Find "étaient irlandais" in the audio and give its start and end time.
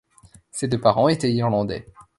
1.09-1.85